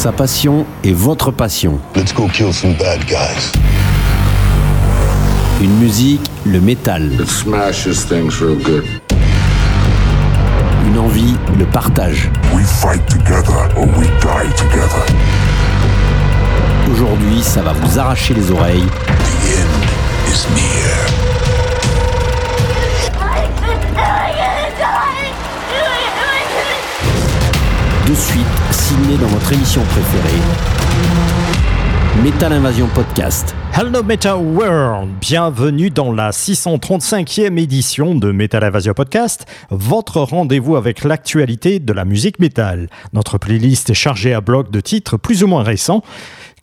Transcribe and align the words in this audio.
Sa 0.00 0.12
passion 0.12 0.64
est 0.82 0.94
votre 0.94 1.30
passion. 1.30 1.78
Let's 1.94 2.14
go 2.14 2.26
kill 2.26 2.54
some 2.54 2.72
bad 2.72 3.04
guys. 3.04 3.52
Une 5.60 5.76
musique, 5.76 6.22
le 6.46 6.58
métal. 6.58 7.12
It 7.20 7.28
smashes 7.28 8.06
things 8.08 8.40
real 8.40 8.56
good. 8.64 8.84
Une 10.86 10.98
envie, 10.98 11.36
le 11.58 11.66
partage. 11.66 12.30
We 12.54 12.64
fight 12.64 13.06
together 13.08 13.68
or 13.76 13.84
we 13.98 14.06
die 14.22 14.48
together. 14.56 15.04
Aujourd'hui, 16.90 17.42
ça 17.42 17.60
va 17.60 17.74
vous 17.74 17.98
arracher 17.98 18.32
les 18.32 18.50
oreilles. 18.50 18.86
The 18.86 19.58
end 19.58 19.84
is 20.32 20.46
near. 20.54 20.96
De 28.06 28.14
suite, 28.14 28.59
dans 28.90 29.28
votre 29.28 29.52
émission 29.52 29.82
préférée. 29.82 30.40
Metal 32.24 32.52
Invasion 32.52 32.88
Podcast. 32.88 33.54
Hello 33.72 34.02
Metal 34.02 34.36
World, 34.36 35.10
bienvenue 35.20 35.90
dans 35.90 36.12
la 36.12 36.30
635e 36.30 37.56
édition 37.56 38.16
de 38.16 38.32
Metal 38.32 38.64
Invasion 38.64 38.92
Podcast, 38.92 39.46
votre 39.70 40.20
rendez-vous 40.20 40.74
avec 40.74 41.04
l'actualité 41.04 41.78
de 41.78 41.92
la 41.92 42.04
musique 42.04 42.40
métal. 42.40 42.88
Notre 43.12 43.38
playlist 43.38 43.90
est 43.90 43.94
chargée 43.94 44.34
à 44.34 44.40
bloc 44.40 44.72
de 44.72 44.80
titres 44.80 45.16
plus 45.16 45.44
ou 45.44 45.46
moins 45.46 45.62
récents 45.62 46.02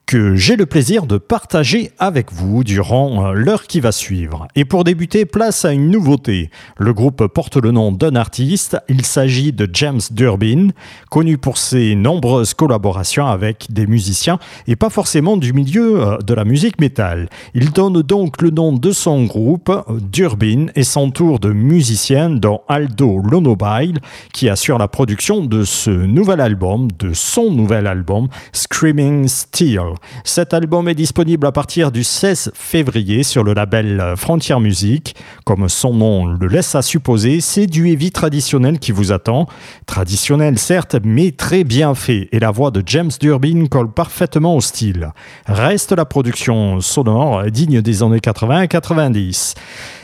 que 0.08 0.38
j'ai 0.38 0.56
le 0.56 0.66
plaisir 0.66 1.06
de 1.06 1.18
partager 1.18 1.92
avec 2.00 2.32
vous 2.32 2.64
durant 2.64 3.26
euh, 3.26 3.34
l'heure 3.34 3.64
qui 3.64 3.82
va 3.82 3.92
suivre. 3.92 4.48
Et 4.56 4.64
pour 4.64 4.86
débuter, 4.86 5.26
place 5.26 5.66
à 5.66 5.74
une 5.74 5.92
nouveauté. 5.92 6.50
Le 6.78 6.94
groupe 6.94 7.28
porte 7.28 7.58
le 7.58 7.72
nom 7.72 7.92
d'un 7.92 8.16
artiste, 8.16 8.78
il 8.88 9.06
s'agit 9.06 9.52
de 9.52 9.70
James 9.74 10.00
Durbin, 10.12 10.70
connu 11.10 11.38
pour 11.38 11.58
ses 11.58 11.96
nombreuses 11.96 12.54
collaborations 12.54 13.28
avec 13.28 13.68
des 13.70 13.86
musiciens 13.86 14.40
et 14.66 14.78
pas 14.78 14.90
forcément 14.90 15.36
du 15.36 15.52
milieu 15.52 16.02
euh, 16.02 16.18
de 16.20 16.34
la 16.34 16.46
musique 16.46 16.80
métal. 16.80 17.28
Il 17.54 17.72
donne 17.72 18.02
donc 18.02 18.42
le 18.42 18.50
nom 18.50 18.72
de 18.72 18.92
son 18.92 19.26
groupe, 19.26 19.70
Durbin, 20.10 20.68
et 20.76 20.86
s'entoure 20.86 21.40
de 21.40 21.52
musiciens 21.52 22.30
dont 22.30 22.62
Aldo 22.70 23.20
Lonobile, 23.20 24.00
qui 24.32 24.48
assure 24.48 24.78
la 24.78 24.88
production 24.88 25.44
de 25.44 25.66
ce 25.66 25.92
nouvel 25.92 26.40
album, 26.40 26.88
de 26.98 27.12
son 27.12 27.52
nouvel 27.52 27.88
album, 27.88 28.30
Screaming 28.54 29.28
Steel. 29.28 29.97
Cet 30.24 30.54
album 30.54 30.88
est 30.88 30.96
disponible 30.96 31.48
à 31.48 31.52
partir 31.52 31.92
du 31.92 32.04
16 32.04 32.52
février 32.54 33.24
sur 33.24 33.44
le 33.44 33.54
label 33.54 34.14
Frontier 34.16 34.60
Music. 34.60 35.16
Comme 35.46 35.70
son 35.70 35.94
nom 35.94 36.26
le 36.26 36.48
laisse 36.48 36.76
à 36.76 36.82
supposer, 36.82 37.42
c'est 37.42 37.68
du 37.68 37.90
heavy 37.90 38.12
traditionnel 38.12 38.80
qui 38.80 38.92
vous 38.92 39.12
attend. 39.12 39.48
Traditionnel 39.86 40.58
certes, 40.58 40.96
mais 41.04 41.32
très 41.32 41.64
bien 41.64 41.96
fait. 41.96 42.30
Et 42.32 42.40
la 42.40 42.52
voix 42.52 42.72
de 42.72 42.84
James 42.86 43.12
Durbin 43.20 43.66
colle 43.68 43.92
parfaitement 43.92 44.56
au 44.56 44.62
style. 44.62 45.12
Reste 45.46 45.92
la 45.92 46.06
production 46.06 46.82
sonore 46.82 47.44
digne 47.52 47.82
des 47.82 48.04
années 48.04 48.20
80 48.20 48.62
et 48.62 48.68
90. 48.68 49.56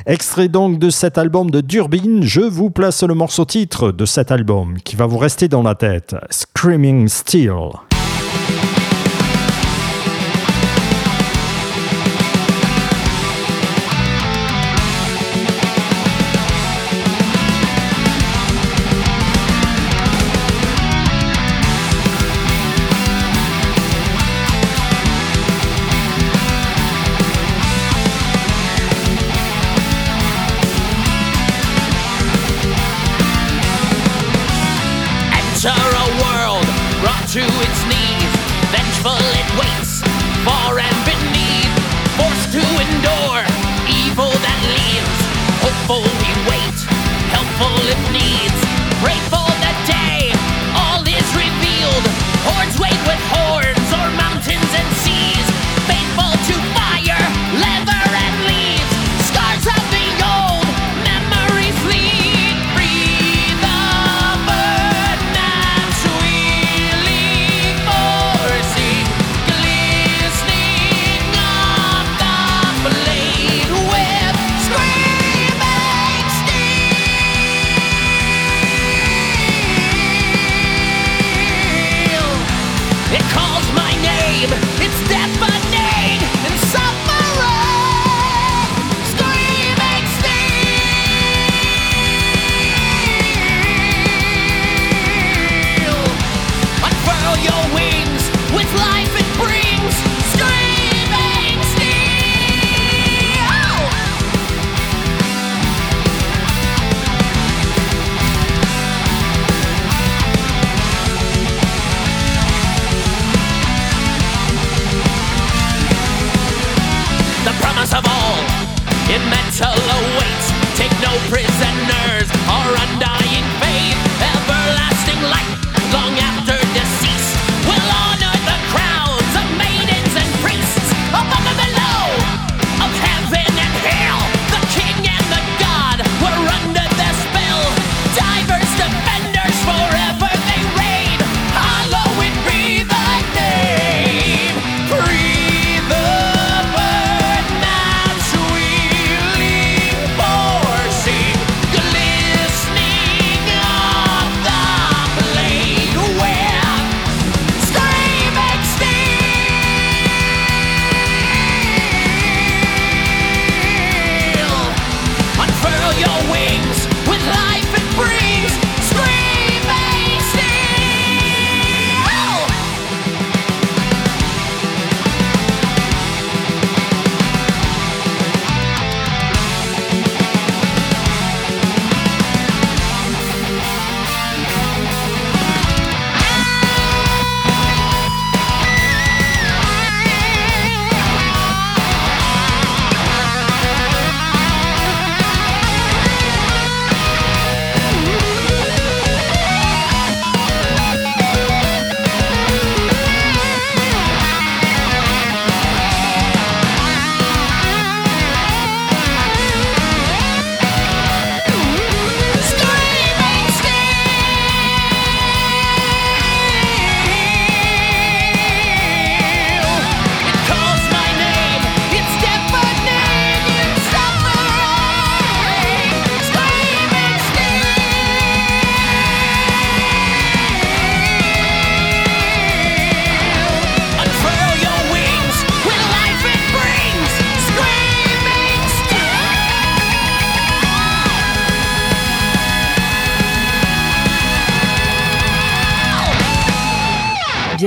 Extrait 0.05 0.49
donc 0.49 0.79
de 0.79 0.89
cet 0.89 1.17
album 1.17 1.49
de 1.49 1.61
Durbin, 1.61 2.21
je 2.21 2.41
vous 2.41 2.69
place 2.69 3.03
le 3.03 3.13
morceau 3.13 3.45
titre 3.45 3.91
de 3.91 4.05
cet 4.05 4.31
album 4.31 4.77
qui 4.83 4.95
va 4.95 5.05
vous 5.05 5.17
rester 5.17 5.47
dans 5.47 5.63
la 5.63 5.75
tête. 5.75 6.15
Screaming 6.29 7.07
Steel. 7.07 7.92
To 37.33 37.41
its 37.41 37.81
knees. 37.89 38.33
Vengeful 38.69 39.17
it 39.17 39.49
waits, 39.57 40.05
far 40.45 40.77
and 40.77 40.97
beneath. 41.01 41.73
Forced 42.13 42.53
to 42.53 42.61
endure 42.61 43.41
evil 43.89 44.29
that 44.29 44.61
leaves. 44.77 45.19
Hopeful 45.65 46.05
we 46.21 46.29
wait, 46.45 46.77
helpful 47.33 47.73
if 47.89 48.01
needs. 48.13 48.59
Pray 49.01 49.17
for 49.33 49.49
the 49.65 49.73
day 49.89 50.29
all 50.77 51.01
is 51.01 51.29
revealed. 51.33 52.05
Hordes 52.45 52.77
wait 52.77 53.01
with 53.09 53.21
horns 53.33 53.89
or 53.97 54.22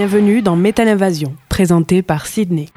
Bienvenue 0.08 0.40
dans 0.40 0.54
Metal 0.54 0.86
Invasion, 0.86 1.34
présenté 1.48 2.00
par 2.00 2.26
Sydney. 2.26 2.68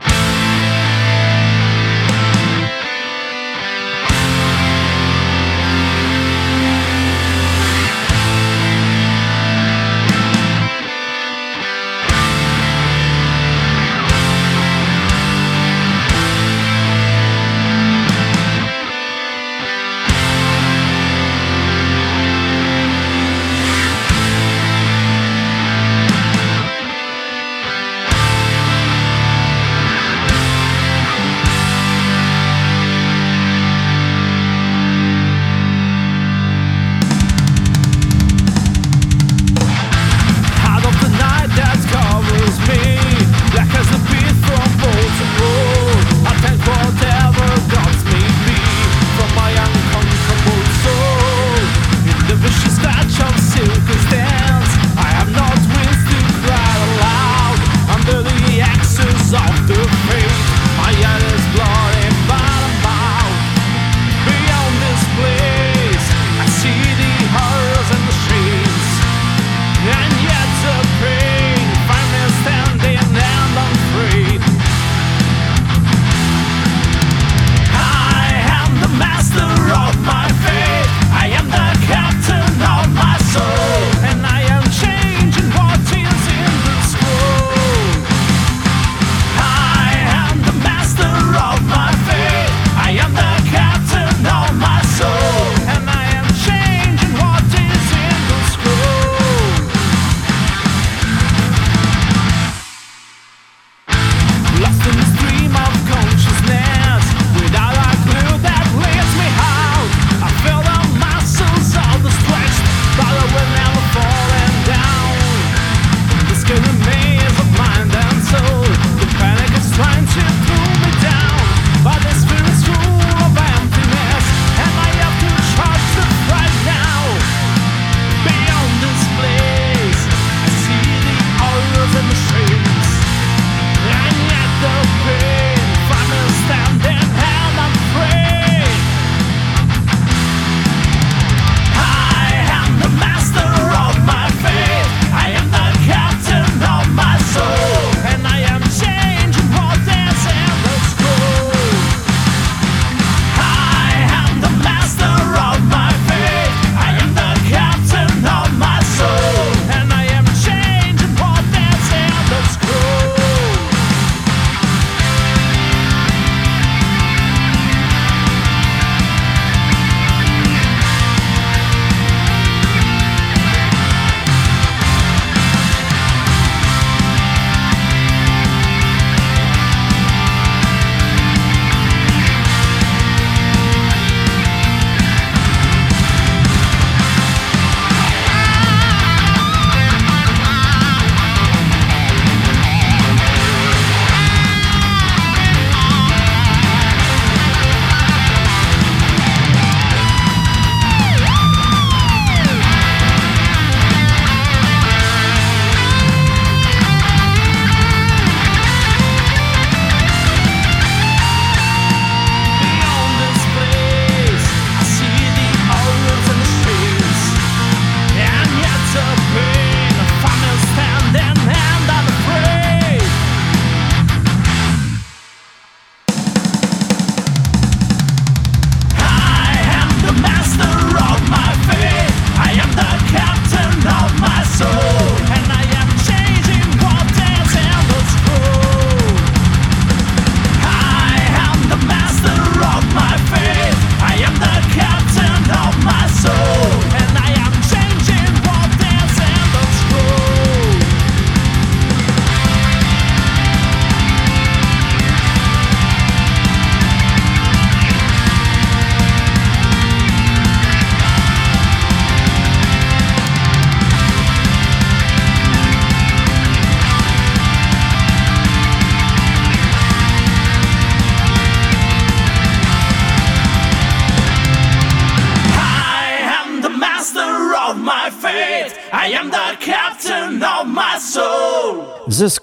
The 282.29 282.38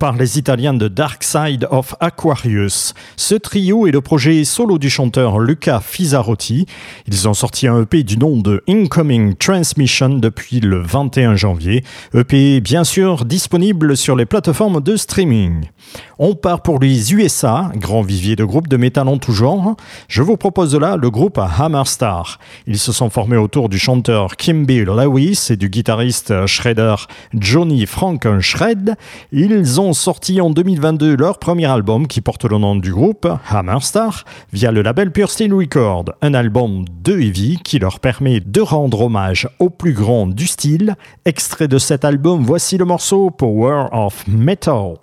Par 0.00 0.16
les 0.16 0.38
Italiens 0.38 0.74
de 0.74 0.88
Dark 0.88 1.22
Side 1.22 1.68
of 1.70 1.94
Aquarius. 2.00 2.94
Ce 3.16 3.36
trio 3.36 3.86
est 3.86 3.92
le 3.92 4.00
projet 4.00 4.42
solo 4.42 4.76
du 4.76 4.90
chanteur 4.90 5.38
Luca 5.38 5.78
Fisarotti. 5.78 6.66
Ils 7.06 7.28
ont 7.28 7.34
sorti 7.34 7.68
un 7.68 7.82
EP 7.82 8.02
du 8.02 8.18
nom 8.18 8.38
de 8.38 8.64
Incoming 8.68 9.36
Transmission 9.36 10.08
depuis 10.08 10.58
le 10.58 10.80
21 10.80 11.36
janvier. 11.36 11.84
EP 12.12 12.60
bien 12.60 12.82
sûr 12.82 13.24
disponible 13.24 13.96
sur 13.96 14.16
les 14.16 14.26
plateformes 14.26 14.80
de 14.80 14.96
streaming. 14.96 15.66
On 16.18 16.34
part 16.34 16.62
pour 16.62 16.80
les 16.80 17.14
USA, 17.14 17.70
grand 17.76 18.02
vivier 18.02 18.36
de 18.36 18.44
groupes 18.44 18.68
de 18.68 18.76
métal 18.76 19.06
en 19.06 19.18
tout 19.18 19.32
genre. 19.32 19.76
Je 20.08 20.22
vous 20.22 20.36
propose 20.36 20.74
là 20.74 20.96
le 20.96 21.10
groupe 21.10 21.38
Hammerstar. 21.38 22.40
Ils 22.66 22.78
se 22.78 22.90
sont 22.90 23.10
formés 23.10 23.36
autour 23.36 23.68
du 23.68 23.78
chanteur 23.78 24.36
Kimby 24.36 24.84
Lewis 24.84 25.48
et 25.50 25.56
du 25.56 25.68
guitariste 25.68 26.46
shredder 26.46 26.96
Johnny 27.34 27.86
Frankenshred. 27.86 28.96
Ils 29.38 29.82
ont 29.82 29.92
sorti 29.92 30.40
en 30.40 30.48
2022 30.48 31.14
leur 31.14 31.38
premier 31.38 31.66
album 31.66 32.06
qui 32.06 32.22
porte 32.22 32.46
le 32.46 32.56
nom 32.56 32.74
du 32.74 32.90
groupe, 32.90 33.28
Hammerstar, 33.50 34.24
via 34.54 34.72
le 34.72 34.80
label 34.80 35.12
Pure 35.12 35.30
Steel 35.30 35.52
Record, 35.52 36.06
un 36.22 36.32
album 36.32 36.86
de 37.04 37.12
heavy 37.20 37.58
qui 37.62 37.78
leur 37.78 38.00
permet 38.00 38.40
de 38.40 38.62
rendre 38.62 39.02
hommage 39.02 39.46
au 39.58 39.68
plus 39.68 39.92
grand 39.92 40.26
du 40.26 40.46
style. 40.46 40.94
Extrait 41.26 41.68
de 41.68 41.76
cet 41.76 42.06
album, 42.06 42.44
voici 42.44 42.78
le 42.78 42.86
morceau 42.86 43.28
Power 43.28 43.88
of 43.92 44.26
Metal. 44.26 44.94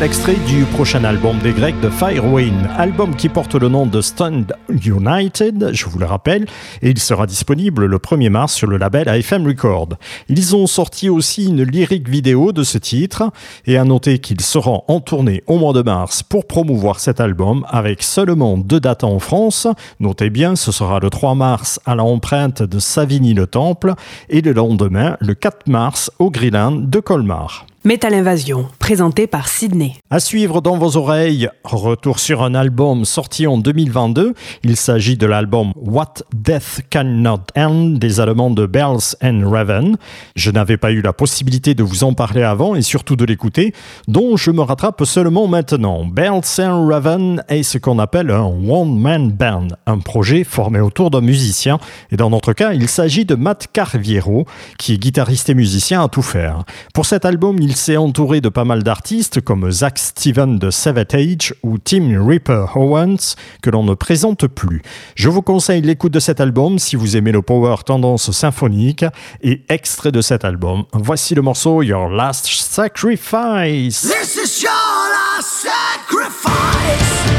Extrait 0.00 0.36
du 0.46 0.64
prochain 0.64 1.04
album 1.04 1.38
des 1.40 1.52
Grecs 1.52 1.78
de 1.80 1.90
Firewind, 1.90 2.70
album 2.78 3.14
qui 3.14 3.28
porte 3.28 3.54
le 3.56 3.68
nom 3.68 3.84
de 3.84 4.00
Stand 4.00 4.54
United, 4.70 5.70
je 5.72 5.84
vous 5.84 5.98
le 5.98 6.06
rappelle, 6.06 6.46
et 6.80 6.90
il 6.90 6.98
sera 6.98 7.26
disponible 7.26 7.84
le 7.84 7.98
1er 7.98 8.30
mars 8.30 8.54
sur 8.54 8.68
le 8.68 8.78
label 8.78 9.06
AFM 9.06 9.46
Record. 9.46 9.90
Ils 10.30 10.56
ont 10.56 10.66
sorti 10.66 11.10
aussi 11.10 11.46
une 11.46 11.62
lyrique 11.62 12.08
vidéo 12.08 12.52
de 12.52 12.62
ce 12.62 12.78
titre, 12.78 13.30
et 13.66 13.76
à 13.76 13.84
noter 13.84 14.18
qu'ils 14.18 14.40
seront 14.40 14.82
en 14.88 15.00
tournée 15.00 15.42
au 15.46 15.58
mois 15.58 15.74
de 15.74 15.82
mars 15.82 16.22
pour 16.22 16.46
promouvoir 16.46 16.98
cet 16.98 17.20
album 17.20 17.66
avec 17.68 18.02
seulement 18.02 18.56
deux 18.56 18.80
dates 18.80 19.04
en 19.04 19.18
France. 19.18 19.66
Notez 20.00 20.30
bien, 20.30 20.56
ce 20.56 20.72
sera 20.72 21.00
le 21.00 21.10
3 21.10 21.34
mars 21.34 21.80
à 21.84 21.94
la 21.94 22.04
empreinte 22.04 22.62
de 22.62 22.78
Savigny-le-Temple 22.78 23.92
et 24.30 24.40
le 24.40 24.52
lendemain, 24.52 25.18
le 25.20 25.34
4 25.34 25.66
mars, 25.66 26.10
au 26.18 26.30
Greenland 26.30 26.88
de 26.88 27.00
Colmar. 27.00 27.66
Metal 27.84 28.14
Invasion, 28.14 28.68
présenté 28.78 29.26
par 29.26 29.48
Sydney. 29.48 29.94
À 30.08 30.20
suivre 30.20 30.60
dans 30.60 30.78
vos 30.78 30.96
oreilles, 30.96 31.48
retour 31.64 32.20
sur 32.20 32.44
un 32.44 32.54
album 32.54 33.04
sorti 33.04 33.48
en 33.48 33.58
2022. 33.58 34.34
Il 34.62 34.76
s'agit 34.76 35.16
de 35.16 35.26
l'album 35.26 35.72
What 35.74 36.14
Death 36.32 36.82
Cannot 36.90 37.40
End 37.56 37.94
des 37.96 38.20
Allemands 38.20 38.52
de 38.52 38.66
Bells 38.66 39.16
and 39.20 39.42
Raven. 39.50 39.96
Je 40.36 40.52
n'avais 40.52 40.76
pas 40.76 40.92
eu 40.92 41.02
la 41.02 41.12
possibilité 41.12 41.74
de 41.74 41.82
vous 41.82 42.04
en 42.04 42.14
parler 42.14 42.44
avant 42.44 42.76
et 42.76 42.82
surtout 42.82 43.16
de 43.16 43.24
l'écouter, 43.24 43.74
dont 44.06 44.36
je 44.36 44.52
me 44.52 44.60
rattrape 44.60 45.02
seulement 45.04 45.48
maintenant. 45.48 46.04
Bells 46.04 46.60
and 46.60 46.86
Raven 46.86 47.42
est 47.48 47.64
ce 47.64 47.78
qu'on 47.78 47.98
appelle 47.98 48.30
un 48.30 48.44
one-man 48.44 49.32
band, 49.32 49.66
un 49.86 49.98
projet 49.98 50.44
formé 50.44 50.78
autour 50.78 51.10
d'un 51.10 51.20
musicien. 51.20 51.80
Et 52.12 52.16
dans 52.16 52.30
notre 52.30 52.52
cas, 52.52 52.74
il 52.74 52.88
s'agit 52.88 53.24
de 53.24 53.34
Matt 53.34 53.66
Carviero, 53.72 54.46
qui 54.78 54.94
est 54.94 54.98
guitariste 54.98 55.50
et 55.50 55.54
musicien 55.54 56.04
à 56.04 56.06
tout 56.06 56.22
faire. 56.22 56.62
Pour 56.94 57.06
cet 57.06 57.24
album, 57.24 57.58
il 57.58 57.71
s'est 57.76 57.96
entouré 57.96 58.40
de 58.40 58.48
pas 58.48 58.64
mal 58.64 58.82
d'artistes 58.82 59.40
comme 59.40 59.70
Zach 59.70 59.98
Steven 59.98 60.58
de 60.58 60.70
Savatage 60.70 61.54
ou 61.62 61.78
Tim 61.78 62.24
Ripper 62.26 62.66
Owens 62.74 63.36
que 63.62 63.70
l'on 63.70 63.84
ne 63.84 63.94
présente 63.94 64.46
plus. 64.46 64.82
Je 65.14 65.28
vous 65.28 65.42
conseille 65.42 65.82
l'écoute 65.82 66.12
de 66.12 66.20
cet 66.20 66.40
album 66.40 66.78
si 66.78 66.96
vous 66.96 67.16
aimez 67.16 67.32
le 67.32 67.42
power 67.42 67.76
tendance 67.84 68.30
symphonique 68.30 69.04
et 69.42 69.62
extrait 69.68 70.12
de 70.12 70.20
cet 70.20 70.44
album. 70.44 70.84
Voici 70.92 71.34
le 71.34 71.42
morceau 71.42 71.82
Your 71.82 72.08
Last 72.08 72.46
Sacrifice. 72.46 74.02
This 74.02 74.36
is 74.36 74.62
your 74.62 74.72
last 75.10 75.66
sacrifice. 75.66 77.31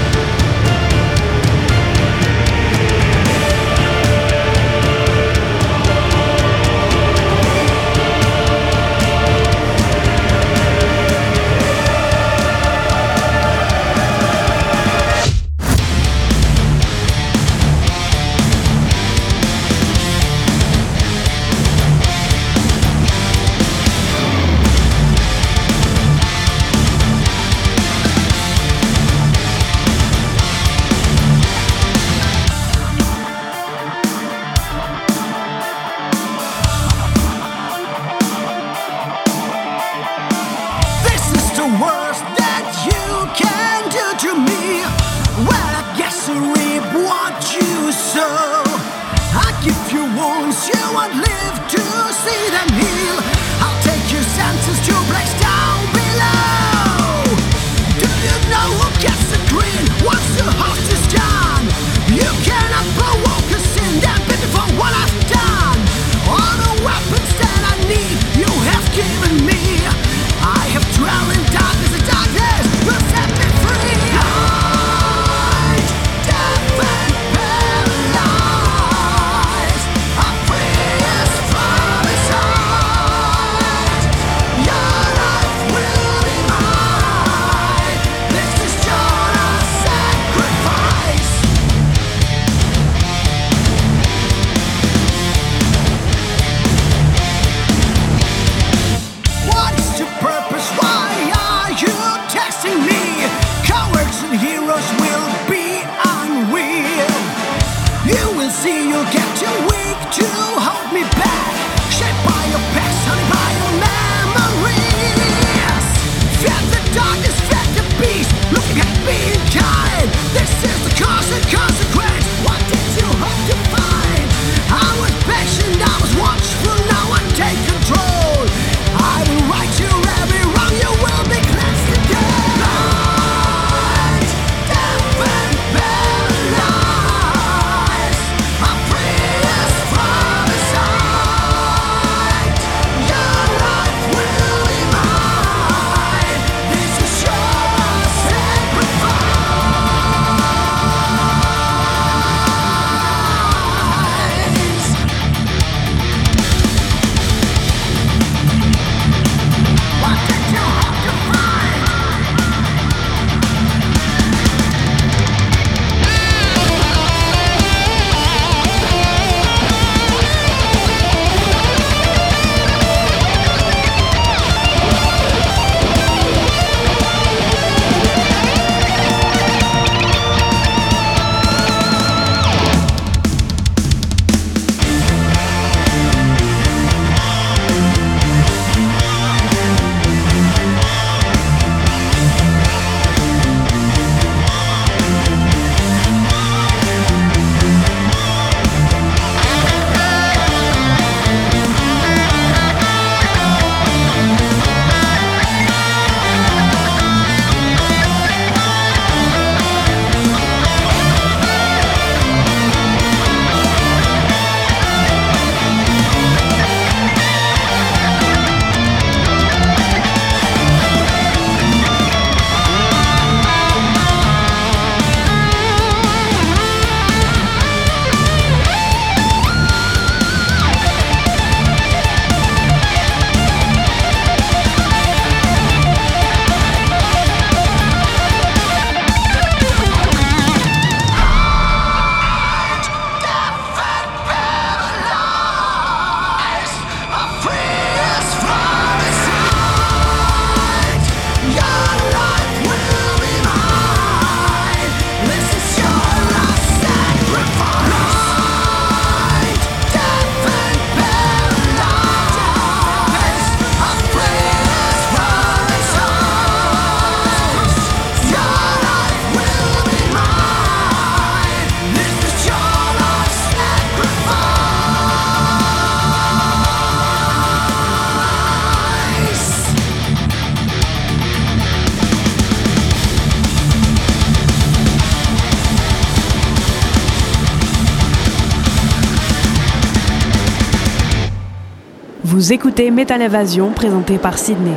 Vous 292.44 292.52
écoutez 292.52 292.92
Metal 292.92 293.22
Evasion 293.22 293.72
présenté 293.72 294.18
par 294.18 294.38
Sydney. 294.38 294.76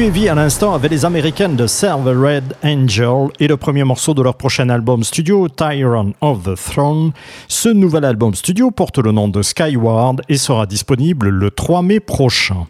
Heavy 0.00 0.30
à 0.30 0.34
l'instant 0.34 0.72
avec 0.72 0.90
les 0.90 1.04
américaines 1.04 1.56
de 1.56 1.66
Serve 1.66 2.08
Red 2.08 2.56
Angel 2.64 3.28
et 3.38 3.46
le 3.46 3.58
premier 3.58 3.84
morceau 3.84 4.14
de 4.14 4.22
leur 4.22 4.34
prochain 4.34 4.70
album 4.70 5.04
studio, 5.04 5.46
Tyrant 5.50 6.12
of 6.22 6.42
the 6.44 6.54
Throne. 6.54 7.12
Ce 7.48 7.68
nouvel 7.68 8.06
album 8.06 8.34
studio 8.34 8.70
porte 8.70 8.96
le 8.96 9.12
nom 9.12 9.28
de 9.28 9.42
Skyward 9.42 10.22
et 10.30 10.38
sera 10.38 10.64
disponible 10.64 11.28
le 11.28 11.50
3 11.50 11.82
mai 11.82 12.00
prochain. 12.00 12.66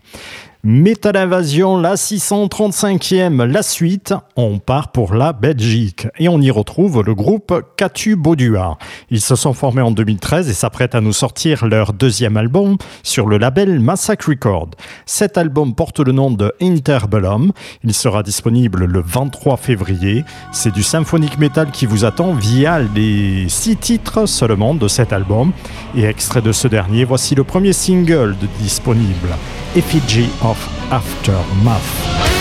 Metal 0.62 1.16
Invasion, 1.16 1.79
la 1.79 1.94
635e, 1.94 3.44
la 3.44 3.62
suite, 3.62 4.12
on 4.37 4.59
part 4.59 4.92
pour 4.92 5.14
la 5.14 5.33
Belgique 5.33 6.07
et 6.18 6.29
on 6.29 6.38
y 6.38 6.51
retrouve 6.51 7.03
le 7.03 7.14
groupe 7.14 7.62
Catu 7.79 8.14
Baudua. 8.14 8.77
Ils 9.11 9.23
se 9.23 9.37
sont 9.37 9.55
formés 9.55 9.81
en 9.81 9.90
2013 9.90 10.51
et 10.51 10.53
s'apprêtent 10.53 10.94
à 10.94 11.01
nous 11.01 11.14
sortir 11.14 11.64
leur 11.64 11.94
deuxième 11.94 12.37
album 12.37 12.77
sur 13.03 13.27
le 13.27 13.38
label 13.38 13.81
Massacre 13.81 14.29
Record. 14.29 14.68
Cet 15.07 15.38
album 15.38 15.75
porte 15.75 16.01
le 16.01 16.12
nom 16.12 16.31
de 16.31 16.53
Interbellum. 16.61 17.53
Il 17.83 17.94
sera 17.94 18.23
disponible 18.23 18.85
le 18.85 19.01
23 19.01 19.57
février. 19.57 20.27
C'est 20.53 20.75
du 20.75 20.83
symphonique 20.83 21.38
metal 21.38 21.70
qui 21.70 21.87
vous 21.87 22.05
attend 22.05 22.35
via 22.35 22.81
les 22.81 23.49
six 23.49 23.79
titres 23.79 24.27
seulement 24.27 24.75
de 24.75 24.88
cet 24.88 25.14
album. 25.14 25.53
Et 25.96 26.05
extrait 26.05 26.42
de 26.42 26.53
ce 26.53 26.68
dernier, 26.68 27.05
voici 27.07 27.35
le 27.35 27.44
premier 27.44 27.73
single 27.73 28.37
disponible, 28.59 29.31
Effigy 29.75 30.29
of 30.51 30.59
Aftermath. 30.91 32.39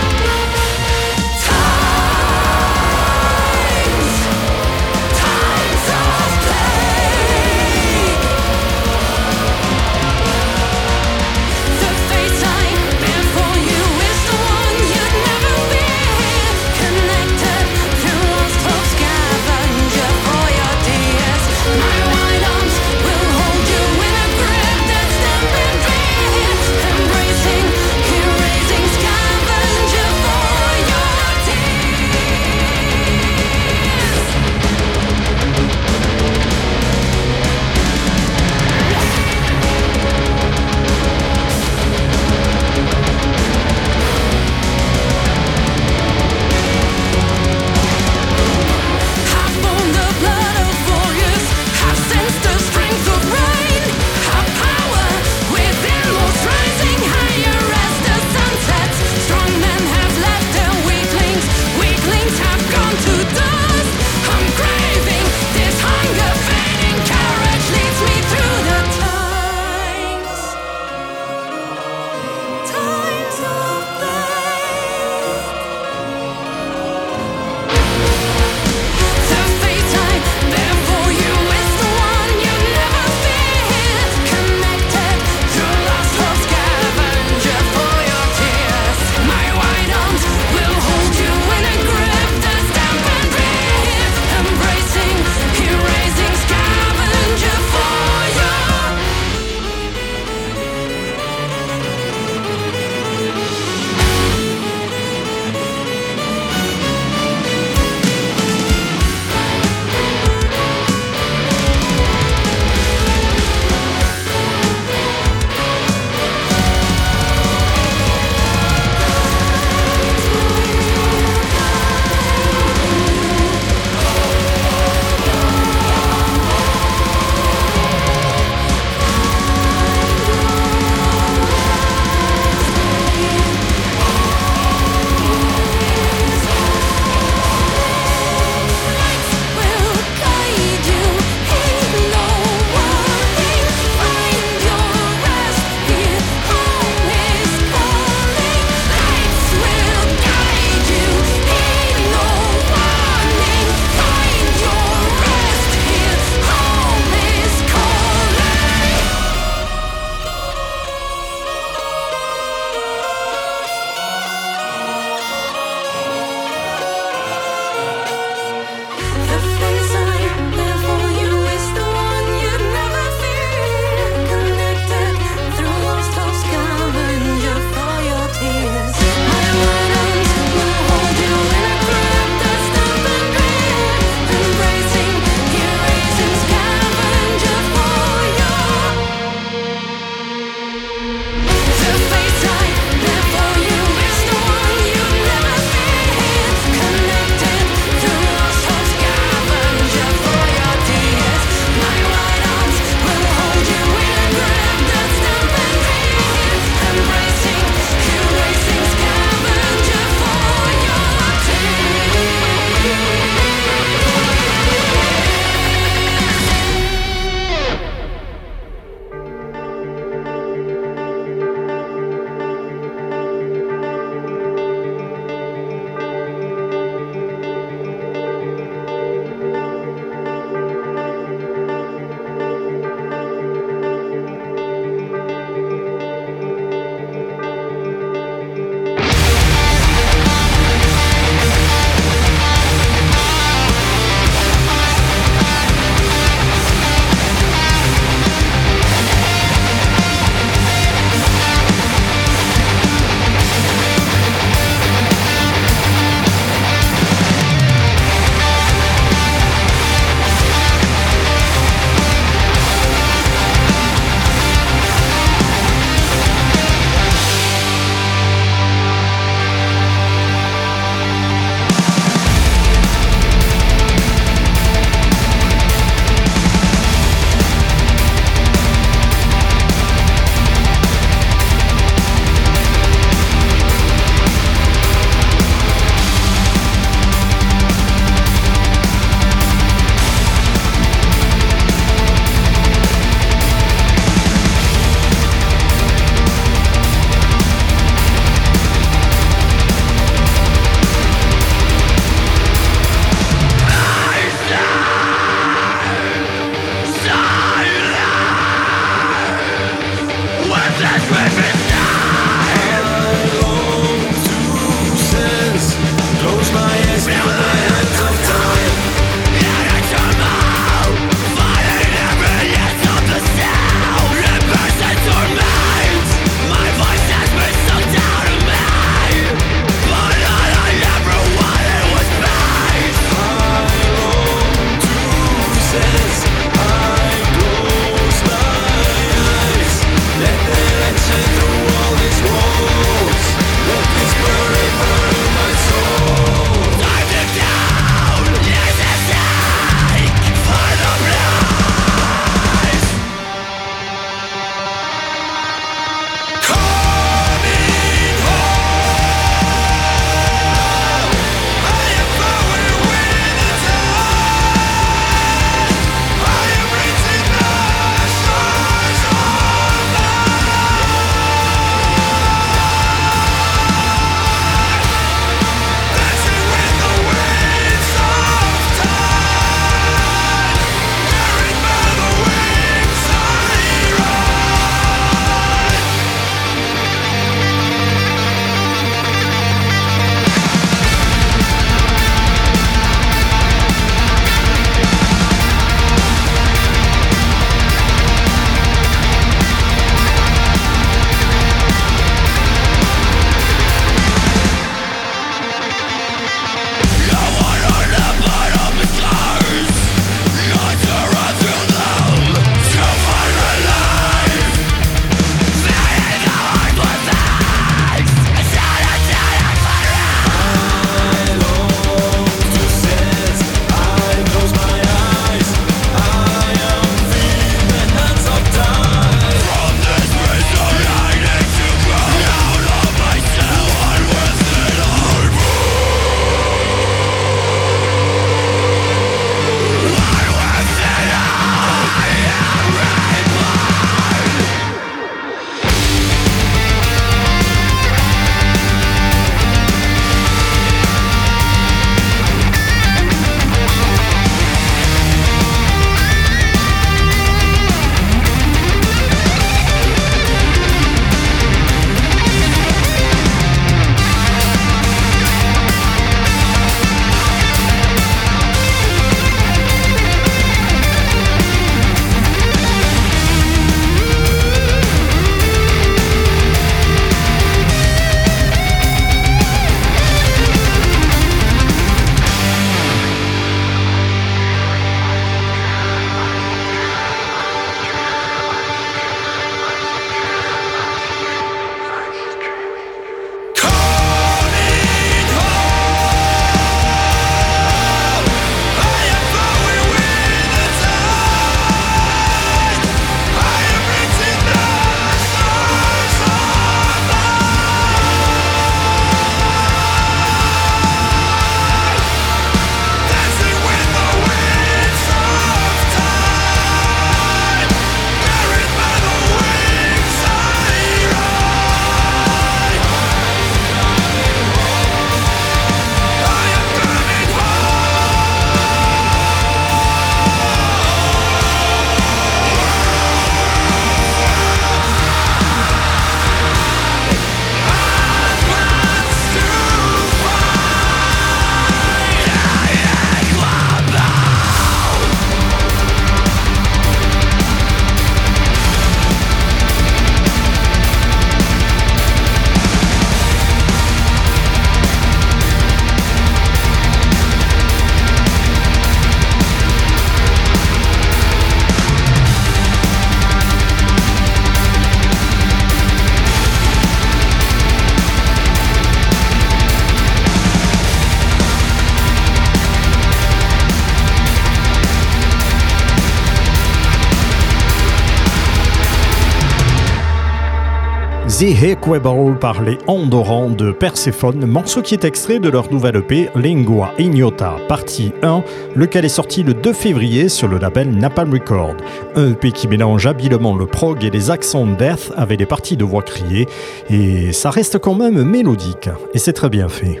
The 581.44 581.62
Equable 581.62 582.38
par 582.38 582.62
les 582.62 582.78
Andorans 582.86 583.50
de 583.50 583.70
Persephone, 583.70 584.46
morceau 584.46 584.80
qui 584.80 584.94
est 584.94 585.04
extrait 585.04 585.40
de 585.40 585.50
leur 585.50 585.70
nouvelle 585.70 585.96
EP 585.96 586.30
Lingua 586.34 586.94
Ignota, 586.98 587.56
partie 587.68 588.12
1, 588.22 588.42
lequel 588.74 589.04
est 589.04 589.10
sorti 589.10 589.42
le 589.42 589.52
2 589.52 589.74
février 589.74 590.30
sur 590.30 590.48
le 590.48 590.56
label 590.56 590.88
Napalm 590.88 591.30
Record. 591.30 591.74
Un 592.16 592.30
EP 592.30 592.52
qui 592.52 592.68
mélange 592.68 593.06
habilement 593.06 593.56
le 593.56 593.66
prog 593.66 594.04
et 594.04 594.10
les 594.10 594.30
accents 594.30 594.66
death 594.66 595.12
avec 595.16 595.38
des 595.38 595.46
parties 595.46 595.76
de 595.76 595.84
voix 595.84 596.02
criées, 596.02 596.46
et 596.88 597.32
ça 597.32 597.50
reste 597.50 597.80
quand 597.80 597.94
même 597.94 598.22
mélodique, 598.22 598.88
et 599.14 599.18
c'est 599.18 599.32
très 599.32 599.48
bien 599.48 599.68
fait. 599.68 600.00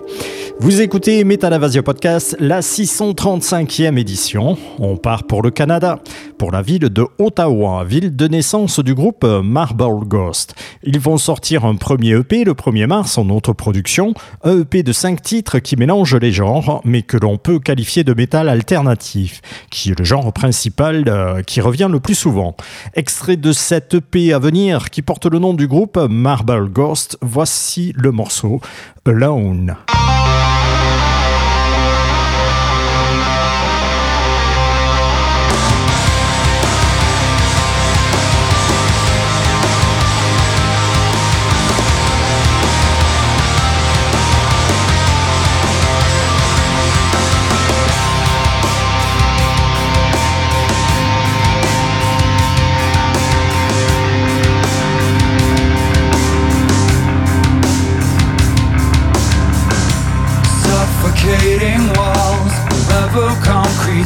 Vous 0.60 0.80
écoutez 0.80 1.24
Metal 1.24 1.52
Avasia 1.52 1.82
Podcast, 1.82 2.36
la 2.38 2.60
635e 2.60 3.98
édition. 3.98 4.56
On 4.78 4.96
part 4.96 5.24
pour 5.24 5.42
le 5.42 5.50
Canada. 5.50 5.98
pour 6.38 6.52
la 6.52 6.62
ville 6.62 6.90
de 6.90 7.06
Ottawa, 7.18 7.84
ville 7.84 8.14
de 8.14 8.28
naissance 8.28 8.80
du 8.80 8.94
groupe 8.94 9.24
Marble 9.24 10.06
Ghost. 10.06 10.54
Ils 10.82 11.00
vont 11.00 11.16
sortir 11.16 11.64
un 11.64 11.76
premier 11.76 12.10
EP 12.10 12.44
le 12.44 12.52
1er 12.52 12.86
mars 12.86 13.18
en 13.18 13.28
autoproduction, 13.30 14.14
un 14.42 14.60
EP 14.60 14.82
de 14.82 14.92
5 14.92 15.22
titres 15.22 15.58
qui 15.58 15.76
mélange 15.76 16.14
les 16.16 16.32
genres, 16.32 16.80
mais 16.84 17.02
que 17.02 17.16
l'on 17.16 17.36
peut 17.36 17.58
qualifier 17.58 18.04
de 18.04 18.14
métal 18.14 18.48
alternatif, 18.48 19.40
qui 19.70 19.90
est 19.90 19.98
le 19.98 20.04
genre 20.04 20.32
principal 20.32 21.04
euh, 21.08 21.42
qui 21.42 21.60
revient 21.60 21.88
le 21.90 22.00
plus 22.04 22.14
souvent. 22.14 22.54
Extrait 22.94 23.36
de 23.36 23.50
cet 23.52 23.94
EP 23.94 24.32
à 24.32 24.38
venir 24.38 24.90
qui 24.90 25.02
porte 25.02 25.26
le 25.26 25.38
nom 25.38 25.54
du 25.54 25.66
groupe 25.66 25.96
Marble 25.96 26.68
Ghost, 26.68 27.18
voici 27.22 27.94
le 27.96 28.12
morceau 28.12 28.60
Alone. 29.06 29.76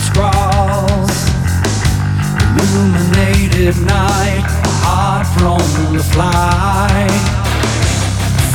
Sprawls. 0.01 1.16
Illuminated 2.59 3.76
night, 3.86 4.46
a 4.64 4.74
heart 4.84 5.26
prone 5.36 5.92
to 5.92 6.03
fly. 6.14 7.07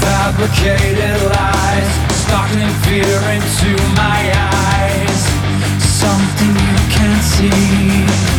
Fabricated 0.04 1.20
lies, 1.32 1.90
sparkling 2.24 2.74
fear 2.86 3.20
into 3.36 3.72
my 3.96 4.22
eyes. 4.34 5.22
Something 6.04 6.54
you 6.68 6.78
can't 6.96 7.24
see, 7.24 8.33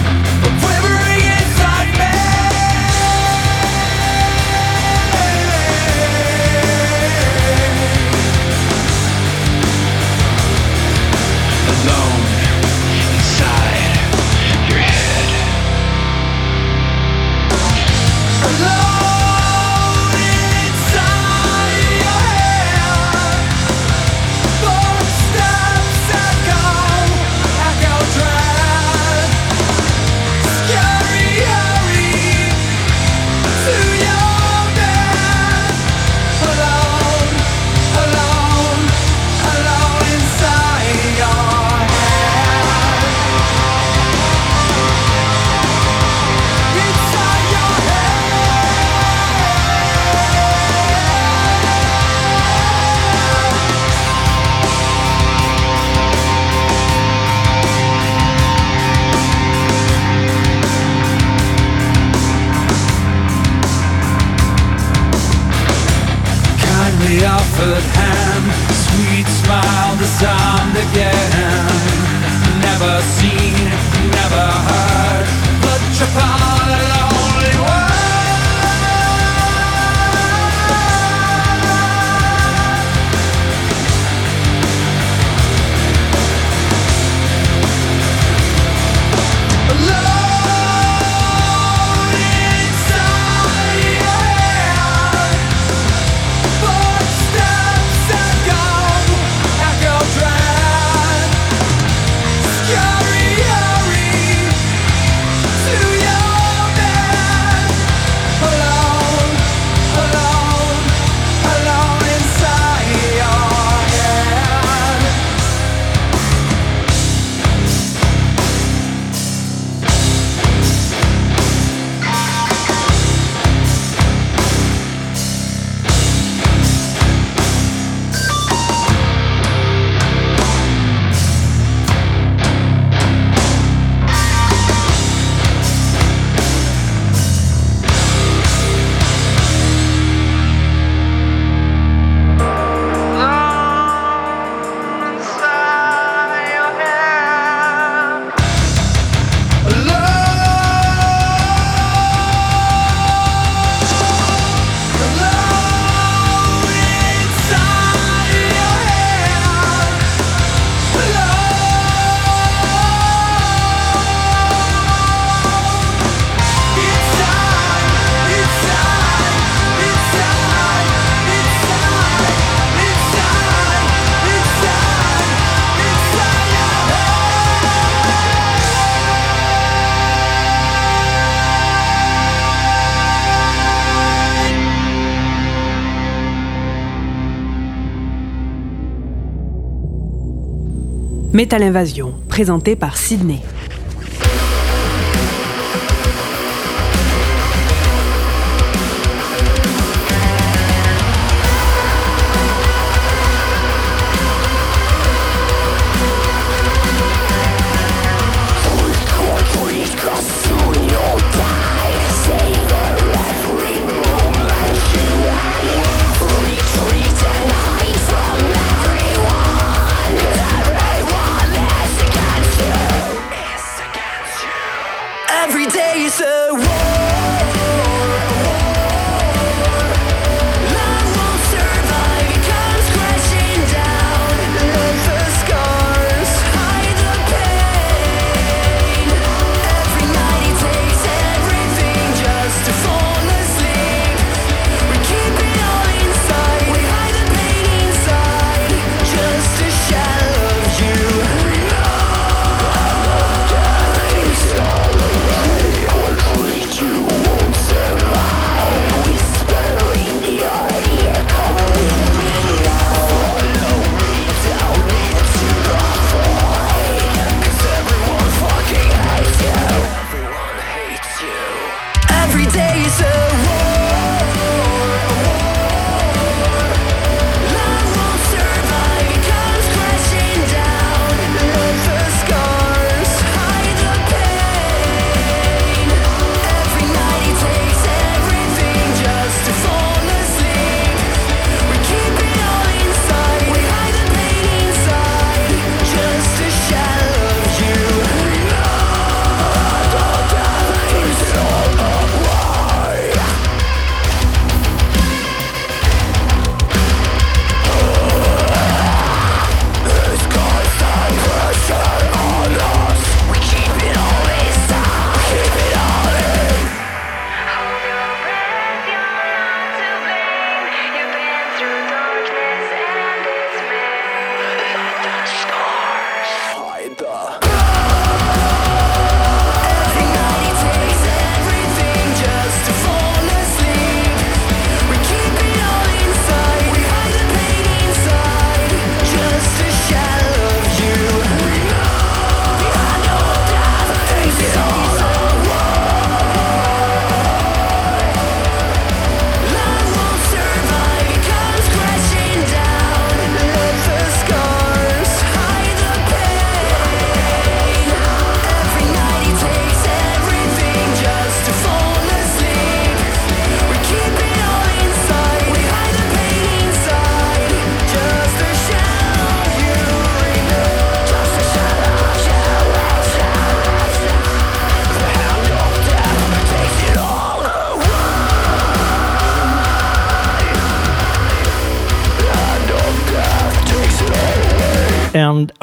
Metal 191.35 191.65
Invasion, 191.65 192.15
présenté 192.29 192.77
par 192.77 192.97
Sydney. 192.97 193.41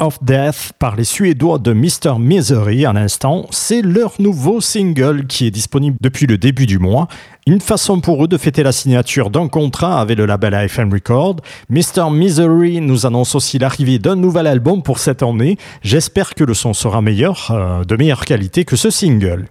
Of 0.02 0.18
Death 0.22 0.72
par 0.80 0.96
les 0.96 1.04
Suédois 1.04 1.58
de 1.58 1.72
Mr. 1.72 2.18
Misery 2.18 2.84
à 2.84 2.92
l'instant, 2.92 3.46
c'est 3.50 3.82
leur 3.82 4.14
nouveau 4.18 4.60
single 4.60 5.26
qui 5.28 5.46
est 5.46 5.52
disponible 5.52 5.96
depuis 6.00 6.26
le 6.26 6.38
début 6.38 6.66
du 6.66 6.80
mois. 6.80 7.06
Une 7.46 7.60
façon 7.60 8.00
pour 8.00 8.24
eux 8.24 8.28
de 8.28 8.36
fêter 8.36 8.64
la 8.64 8.72
signature 8.72 9.30
d'un 9.30 9.46
contrat 9.46 10.00
avec 10.00 10.18
le 10.18 10.26
label 10.26 10.54
AFM 10.54 10.92
Record. 10.92 11.36
Mr. 11.70 12.10
Misery 12.10 12.80
nous 12.80 13.06
annonce 13.06 13.36
aussi 13.36 13.58
l'arrivée 13.58 14.00
d'un 14.00 14.16
nouvel 14.16 14.48
album 14.48 14.82
pour 14.82 14.98
cette 14.98 15.22
année. 15.22 15.56
J'espère 15.82 16.34
que 16.34 16.42
le 16.42 16.54
son 16.54 16.72
sera 16.72 17.00
meilleur, 17.00 17.50
euh, 17.50 17.84
de 17.84 17.96
meilleure 17.96 18.24
qualité 18.24 18.64
que 18.64 18.74
ce 18.74 18.90
single. 18.90 19.46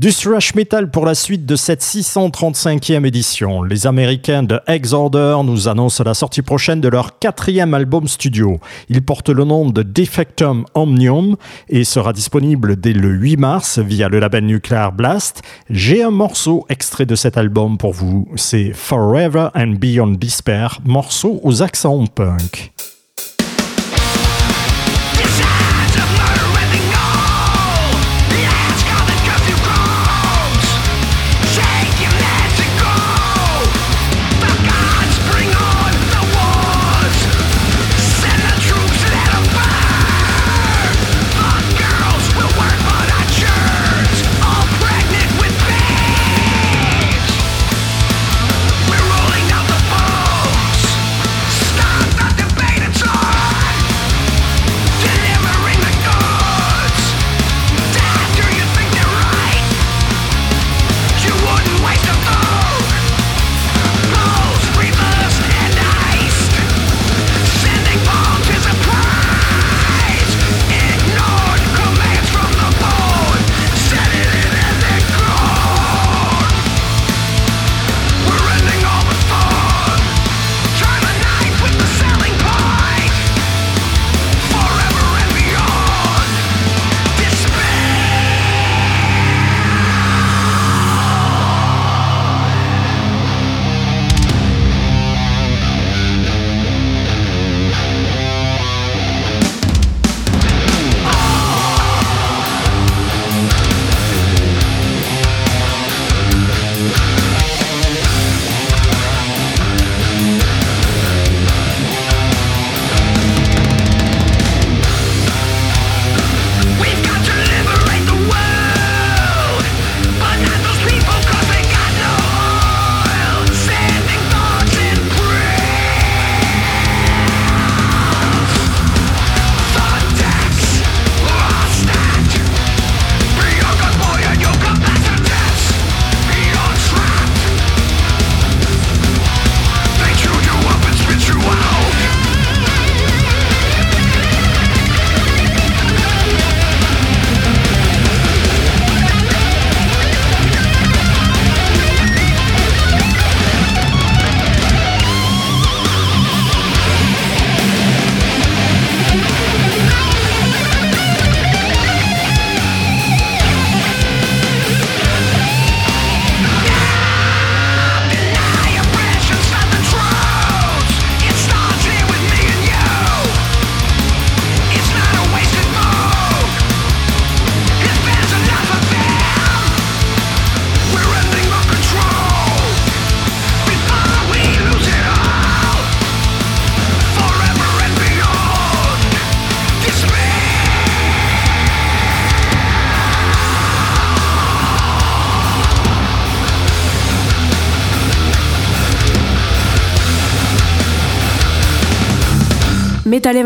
Du 0.00 0.14
thrash 0.14 0.54
metal 0.54 0.90
pour 0.90 1.04
la 1.04 1.14
suite 1.14 1.44
de 1.44 1.56
cette 1.56 1.82
635e 1.82 3.04
édition. 3.04 3.62
Les 3.62 3.86
Américains 3.86 4.42
de 4.42 4.58
Exorder 4.66 5.36
nous 5.44 5.68
annoncent 5.68 6.02
la 6.02 6.14
sortie 6.14 6.40
prochaine 6.40 6.80
de 6.80 6.88
leur 6.88 7.18
quatrième 7.18 7.74
album 7.74 8.08
studio. 8.08 8.60
Il 8.88 9.02
porte 9.02 9.28
le 9.28 9.44
nom 9.44 9.68
de 9.68 9.82
Defectum 9.82 10.64
Omnium 10.72 11.36
et 11.68 11.84
sera 11.84 12.14
disponible 12.14 12.76
dès 12.76 12.94
le 12.94 13.10
8 13.10 13.36
mars 13.36 13.78
via 13.78 14.08
le 14.08 14.20
label 14.20 14.46
Nuclear 14.46 14.90
Blast. 14.90 15.42
J'ai 15.68 16.02
un 16.02 16.10
morceau 16.10 16.64
extrait 16.70 17.04
de 17.04 17.14
cet 17.14 17.36
album 17.36 17.76
pour 17.76 17.92
vous. 17.92 18.26
C'est 18.36 18.72
Forever 18.72 19.48
and 19.54 19.74
Beyond 19.78 20.12
Despair, 20.12 20.78
morceau 20.82 21.42
aux 21.44 21.62
accents 21.62 22.06
punk. 22.06 22.72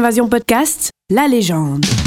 Invasion 0.04 0.28
Podcast, 0.28 0.90
la 1.08 1.26
légende. 1.26 2.03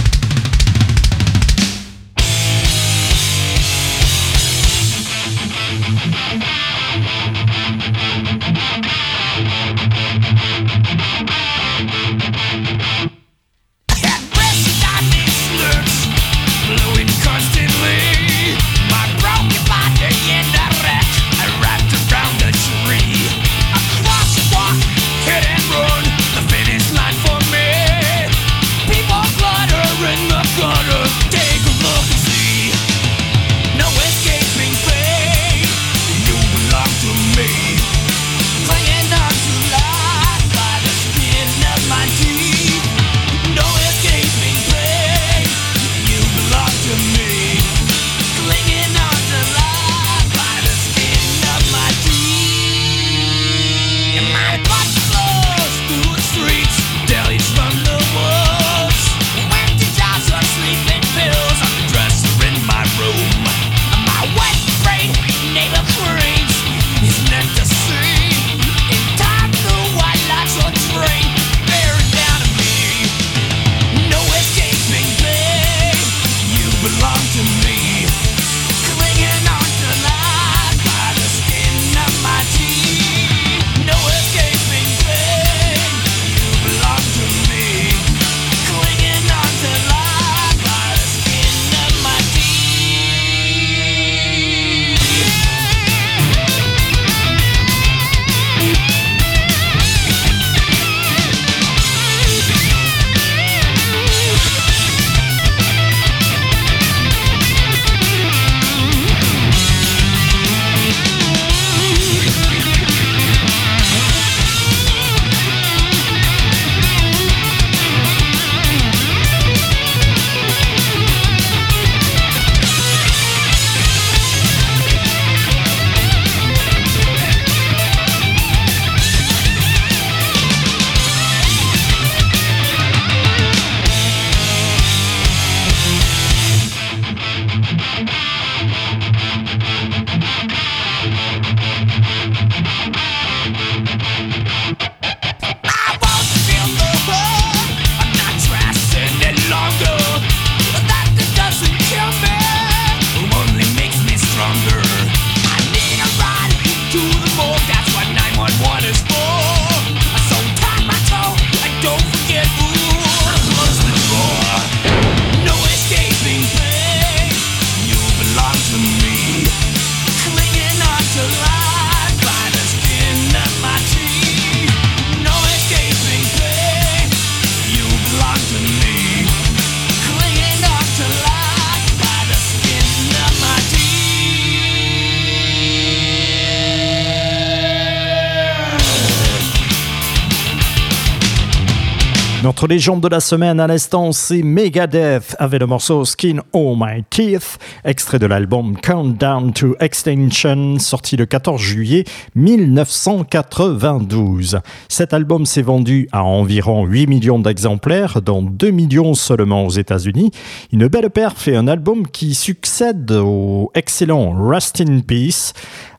Notre 192.58 192.70
légende 192.70 193.02
de 193.02 193.08
la 193.08 193.20
semaine 193.20 193.60
à 193.60 193.68
l'instant, 193.68 194.12
c'est 194.12 194.42
Megadeth 194.42 195.36
avec 195.38 195.60
le 195.60 195.68
morceau 195.68 196.04
Skin 196.06 196.40
All 196.56 196.74
My 196.76 197.04
Teeth, 197.08 197.60
extrait 197.86 198.18
de 198.18 198.26
l'album 198.26 198.76
Countdown 198.82 199.54
to 199.54 199.76
Extinction, 199.80 200.80
sorti 200.80 201.18
le 201.18 201.28
14 201.28 201.62
juillet 201.62 202.04
1992. 202.34 204.58
Cet 204.90 205.14
album 205.14 205.46
s'est 205.46 205.62
vendu 205.62 206.10
à 206.12 206.24
environ 206.24 206.86
8 206.86 207.06
millions 207.06 207.38
d'exemplaires, 207.38 208.24
dont 208.24 208.42
2 208.42 208.72
millions 208.72 209.14
seulement 209.14 209.68
aux 209.68 209.70
États-Unis. 209.70 210.32
Une 210.74 210.88
belle 210.88 211.12
perf 211.12 211.48
et 211.48 211.56
un 211.56 211.68
album 211.68 212.08
qui 212.08 212.34
succède 212.34 213.12
au 213.12 213.70
excellent 213.76 214.32
Rust 214.32 214.82
in 214.82 215.02
Peace 215.02 215.54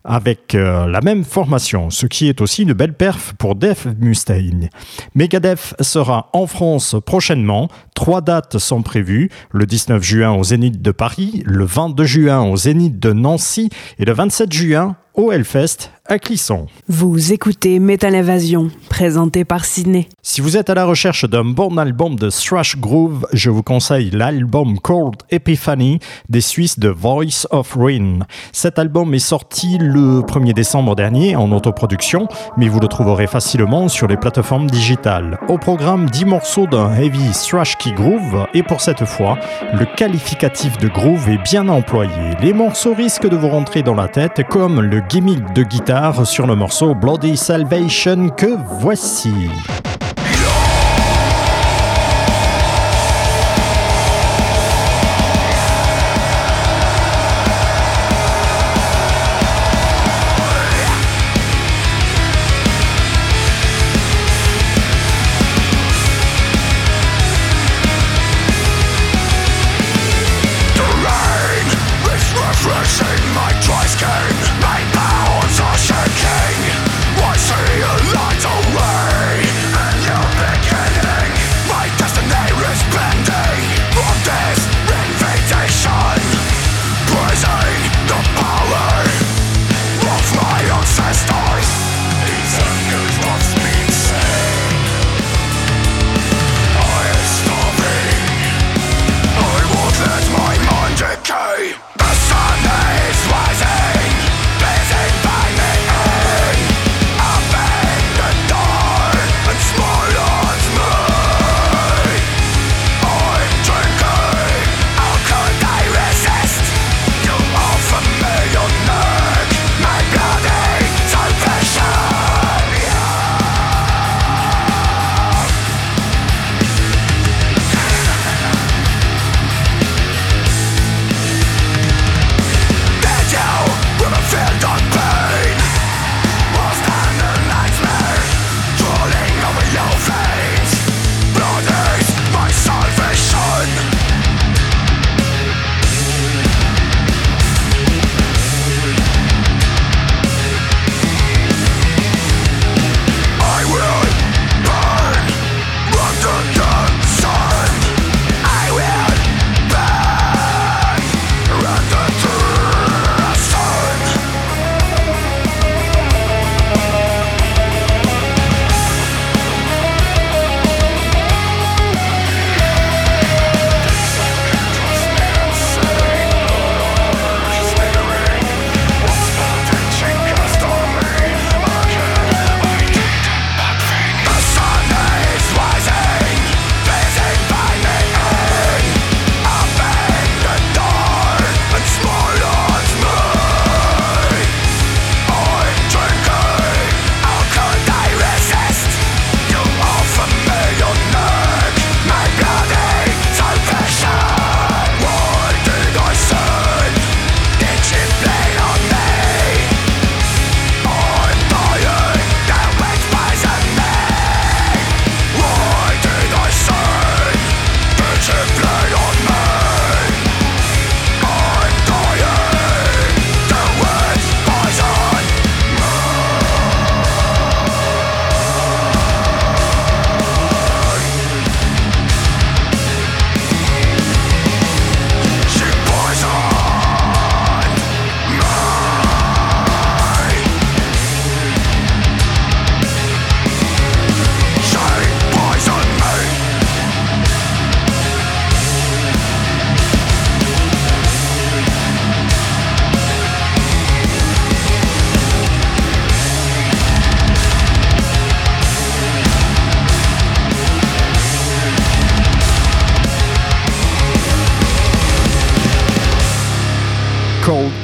avec 0.08 0.54
euh, 0.54 0.86
la 0.86 1.00
même 1.02 1.22
formation, 1.22 1.90
ce 1.90 2.06
qui 2.06 2.28
est 2.28 2.40
aussi 2.40 2.62
une 2.62 2.72
belle 2.72 2.94
perf 2.94 3.34
pour 3.38 3.54
Def 3.54 3.86
Mustaine. 4.00 4.70
Megadeth 5.14 5.74
sera 5.80 6.30
en 6.32 6.46
France 6.46 6.96
prochainement. 7.04 7.68
Trois 7.94 8.22
dates 8.22 8.58
sont 8.58 8.82
prévues 8.82 9.30
le 9.52 9.66
19 9.66 10.02
juin 10.02 10.32
au 10.32 10.42
Zénith 10.42 10.80
de 10.80 10.90
Paris, 10.90 11.42
le 11.44 11.64
22 11.64 12.04
juin 12.04 12.42
au 12.42 12.56
Zénith 12.56 12.98
de 12.98 13.12
Nancy 13.12 13.68
et 13.98 14.06
le 14.06 14.12
27 14.14 14.52
juin 14.52 14.96
au 15.18 15.32
Hellfest 15.32 15.90
à 16.08 16.18
Clisson. 16.18 16.66
Vous 16.88 17.34
écoutez 17.34 17.78
Metal 17.80 18.14
Invasion, 18.14 18.70
présenté 18.88 19.44
par 19.44 19.66
Sydney. 19.66 20.08
Si 20.22 20.40
vous 20.40 20.56
êtes 20.56 20.70
à 20.70 20.74
la 20.74 20.86
recherche 20.86 21.26
d'un 21.26 21.44
bon 21.44 21.76
album 21.76 22.16
de 22.16 22.30
thrash 22.30 22.78
groove, 22.78 23.26
je 23.34 23.50
vous 23.50 23.62
conseille 23.62 24.10
l'album 24.10 24.78
Cold 24.78 25.16
Epiphany 25.30 25.98
des 26.30 26.40
Suisses 26.40 26.78
de 26.78 26.88
Voice 26.88 27.46
of 27.50 27.74
Ruin. 27.74 28.20
Cet 28.52 28.78
album 28.78 29.12
est 29.12 29.18
sorti 29.18 29.76
le 29.76 30.20
1er 30.20 30.54
décembre 30.54 30.96
dernier 30.96 31.36
en 31.36 31.52
autoproduction, 31.52 32.26
mais 32.56 32.68
vous 32.68 32.80
le 32.80 32.88
trouverez 32.88 33.26
facilement 33.26 33.88
sur 33.88 34.06
les 34.06 34.16
plateformes 34.16 34.70
digitales. 34.70 35.38
Au 35.48 35.58
programme 35.58 36.08
10 36.08 36.24
morceaux 36.24 36.66
d'un 36.66 36.94
heavy 36.94 37.32
thrash 37.32 37.76
qui 37.76 37.92
groove, 37.92 38.46
et 38.54 38.62
pour 38.62 38.80
cette 38.80 39.04
fois, 39.04 39.38
le 39.74 39.84
qualificatif 39.84 40.78
de 40.78 40.88
groove 40.88 41.28
est 41.28 41.42
bien 41.42 41.68
employé. 41.68 42.34
Les 42.40 42.54
morceaux 42.54 42.94
risquent 42.94 43.28
de 43.28 43.36
vous 43.36 43.48
rentrer 43.48 43.82
dans 43.82 43.94
la 43.94 44.08
tête 44.08 44.42
comme 44.48 44.80
le 44.80 45.02
gimmick 45.08 45.54
de 45.54 45.62
guitare 45.62 46.26
sur 46.26 46.46
le 46.46 46.54
morceau 46.54 46.94
Bloody 46.94 47.36
Salvation 47.36 48.28
que 48.28 48.58
voici. 48.80 49.32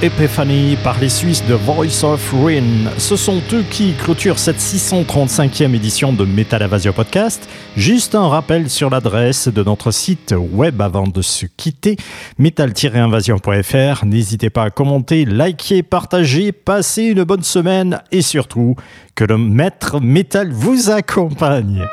Epiphany 0.05 0.77
par 0.85 1.01
les 1.01 1.09
Suisses 1.09 1.47
de 1.47 1.55
Voice 1.55 2.05
of 2.05 2.33
Ruin. 2.33 2.91
Ce 2.99 3.17
sont 3.17 3.41
eux 3.55 3.65
qui 3.71 3.95
clôturent 3.95 4.39
cette 4.39 4.59
635e 4.59 5.75
édition 5.75 6.13
de 6.13 6.27
Metal 6.27 6.63
Invasion 6.63 6.93
Podcast. 6.93 7.49
Juste 7.75 8.15
un 8.15 8.29
rappel 8.29 8.69
sur 8.69 8.91
l'adresse 8.91 9.49
de 9.49 9.63
notre 9.63 9.93
site 9.93 10.35
web 10.39 10.83
avant 10.83 11.07
de 11.07 11.23
se 11.23 11.47
quitter, 11.47 11.97
metal-invasion.fr. 12.37 14.05
N'hésitez 14.05 14.51
pas 14.51 14.65
à 14.65 14.71
commenter, 14.71 15.25
liker, 15.25 15.83
partager, 15.83 16.53
passer 16.53 17.05
une 17.05 17.25
bonne 17.25 17.43
semaine 17.43 18.03
et 18.13 18.21
surtout 18.21 18.77
que 19.15 19.25
le 19.25 19.39
maître 19.39 20.01
métal 20.01 20.53
vous 20.53 20.91
accompagne. 20.91 21.87